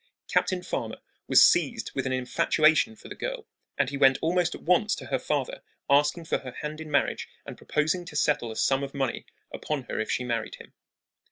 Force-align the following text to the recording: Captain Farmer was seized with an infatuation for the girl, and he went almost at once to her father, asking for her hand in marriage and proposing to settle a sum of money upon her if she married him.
Captain 0.27 0.63
Farmer 0.63 0.97
was 1.27 1.43
seized 1.45 1.91
with 1.93 2.07
an 2.07 2.11
infatuation 2.11 2.95
for 2.95 3.07
the 3.07 3.13
girl, 3.13 3.47
and 3.77 3.91
he 3.91 3.97
went 3.97 4.17
almost 4.19 4.55
at 4.55 4.63
once 4.63 4.95
to 4.95 5.05
her 5.05 5.19
father, 5.19 5.61
asking 5.91 6.25
for 6.25 6.39
her 6.39 6.53
hand 6.63 6.81
in 6.81 6.89
marriage 6.89 7.29
and 7.45 7.55
proposing 7.55 8.03
to 8.05 8.15
settle 8.15 8.49
a 8.51 8.55
sum 8.55 8.81
of 8.81 8.95
money 8.95 9.27
upon 9.53 9.83
her 9.83 9.99
if 9.99 10.09
she 10.09 10.23
married 10.23 10.55
him. 10.55 10.73